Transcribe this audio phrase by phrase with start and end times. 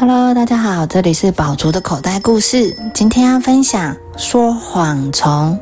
[0.00, 2.72] Hello，大家好，这里是宝竹的口袋故事。
[2.94, 5.58] 今天要分享说谎虫。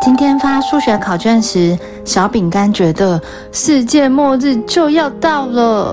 [0.00, 5.92] 今天发数学考卷时，小饼干觉得世界末日就要到了，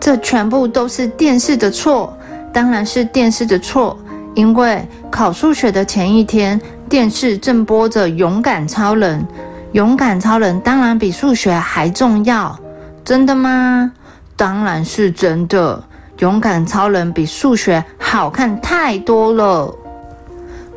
[0.00, 2.12] 这全部都是电视的错，
[2.52, 3.96] 当然是电视的错，
[4.34, 9.20] 因为考数学的前一天，电视正播着《勇敢超人》，
[9.70, 12.58] 勇敢超人当然比数学还重要，
[13.04, 13.92] 真的吗？
[14.34, 15.80] 当然是真的。
[16.18, 19.74] 勇敢超人比数学好看太多了。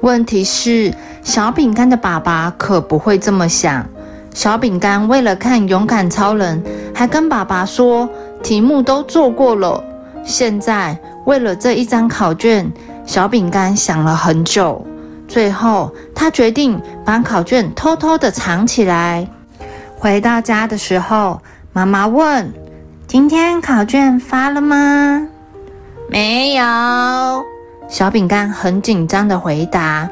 [0.01, 3.85] 问题是，小饼干的爸爸可不会这么想。
[4.33, 6.61] 小饼干为了看勇敢超人，
[6.93, 8.07] 还跟爸爸说
[8.43, 9.83] 题目都做过了。
[10.23, 12.71] 现在为了这一张考卷，
[13.05, 14.85] 小饼干想了很久。
[15.27, 19.27] 最后，他决定把考卷偷偷的藏起来。
[19.97, 21.41] 回到家的时候，
[21.73, 22.51] 妈妈问。
[23.09, 25.27] 今天考卷发了吗？
[26.11, 26.63] 没有。
[27.87, 30.07] 小饼干很紧张的回答。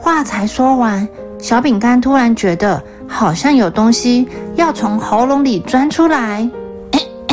[0.00, 1.06] 话才说完，
[1.38, 6.48] 小饼干突然觉得好像有东西要从喉咙里钻出来。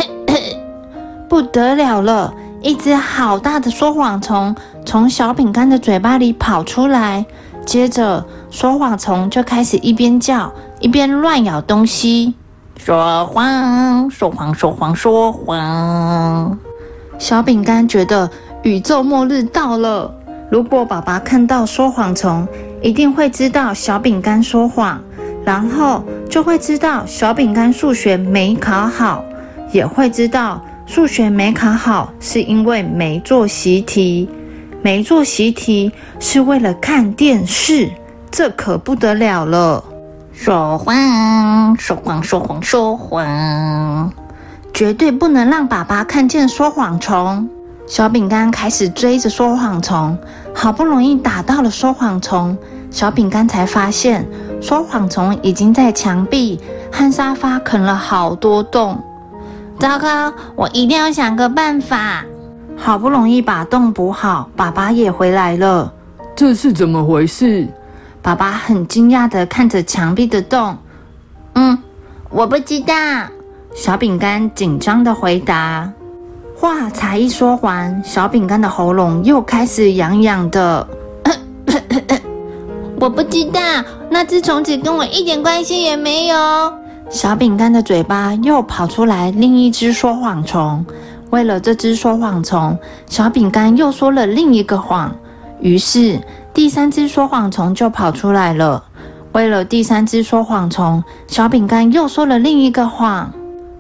[1.30, 2.34] 不得了了！
[2.62, 4.54] 一只好大的说谎虫
[4.86, 7.26] 从小饼干的嘴巴里跑出来，
[7.66, 12.34] 接着说谎虫就开始一边叫一边乱咬东西。
[12.78, 16.60] 说谎，说谎，说谎，说谎。
[17.18, 18.30] 小饼干觉得
[18.64, 20.14] 宇宙末日到了。
[20.52, 22.48] 如果爸爸看到说谎虫，
[22.82, 25.02] 一定会知道小饼干说谎，
[25.44, 29.24] 然后就会知道小饼干数学没考好，
[29.72, 34.30] 也会知道数学没考好是因为没做习题，
[34.84, 37.90] 没做习题是为了看电视，
[38.30, 39.84] 这可不得了了。
[40.36, 44.12] 说谎，说谎，说谎，说谎，
[44.74, 47.50] 绝对不能让爸爸看见说谎虫。
[47.88, 50.16] 小饼干开始追着说谎虫，
[50.54, 52.56] 好不容易打到了说谎虫，
[52.92, 54.28] 小饼干才发现
[54.62, 56.60] 说谎虫已经在墙壁
[56.92, 59.02] 和沙发啃了好多洞。
[59.80, 62.24] 糟糕，我一定要想个办法。
[62.78, 65.92] 好不容易把洞补好，爸爸也回来了。
[66.36, 67.68] 这是怎么回事？
[68.26, 70.76] 爸爸很惊讶的看着墙壁的洞，
[71.54, 71.78] 嗯，
[72.32, 72.96] 我不知道。
[73.76, 75.88] 小饼干紧张的回答。
[76.58, 80.88] 话才一说完，小饼干的喉咙又开始痒痒的。
[83.00, 83.62] 我不知道，
[84.10, 86.36] 那只虫子跟我一点关系也没有。
[87.12, 90.84] 小饼干的嘴巴又跑出来另一只说谎虫。
[91.30, 92.76] 为了这只说谎虫，
[93.06, 95.16] 小饼干又说了另一个谎。
[95.60, 96.20] 于是。
[96.56, 98.82] 第三只说谎虫就跑出来了。
[99.34, 103.30] 为了第三只说谎虫，小饼干又说了另一个谎。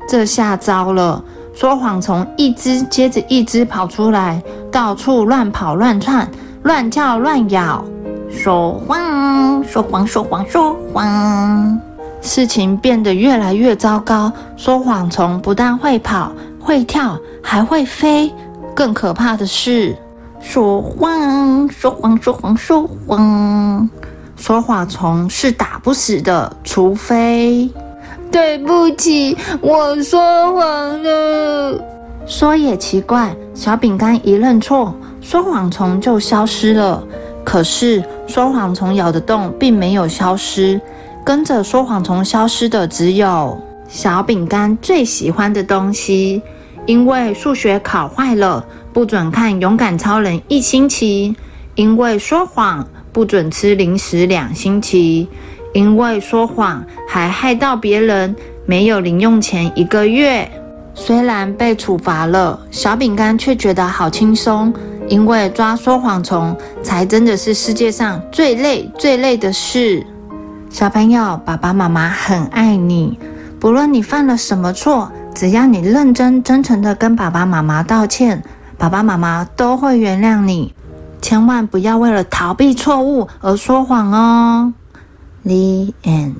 [0.09, 1.23] 这下糟了！
[1.53, 6.29] 说谎虫一只接着一只跑出来，到处乱跑乱窜、
[6.63, 7.81] 乱叫乱咬。
[8.29, 11.79] 说谎，说谎，说谎，说谎。
[12.21, 14.29] 事情变得越来越糟糕。
[14.57, 18.29] 说谎虫不但会跑、会跳，还会飞。
[18.75, 19.95] 更可怕的是。
[20.45, 23.89] 说谎，说谎，说谎，说谎。
[24.37, 27.67] 说谎虫是打不死的，除非……
[28.31, 30.21] 对不起，我说
[30.53, 31.83] 谎了。
[32.27, 37.03] 说也奇怪，小饼干一认错，说谎虫就消失了。
[37.43, 40.79] 可是说谎虫咬的洞并没有消失，
[41.25, 46.41] 跟着说谎虫消失的只有小饼干最喜欢的东西。
[46.85, 48.63] 因为数学考坏了，
[48.95, 51.35] 不准看《勇敢超人》一星期；
[51.75, 55.27] 因为说谎，不准吃零食两星期；
[55.73, 58.33] 因为说谎，还害到别人
[58.65, 60.49] 没有零用钱一个月。
[60.93, 64.73] 虽然被处罚了，小饼干却觉得好轻松，
[65.09, 70.07] 因为抓说谎虫才真的是世界上最累、最累的事。
[70.69, 73.19] 小朋友，爸爸妈妈很爱你，
[73.59, 75.11] 不论你犯了什么错。
[75.33, 78.41] 只要你认真真诚的跟爸爸妈妈道歉，
[78.77, 80.73] 爸爸妈妈都会原谅你。
[81.21, 84.73] 千万不要为了逃避错误而说谎哦。
[85.43, 86.35] The end.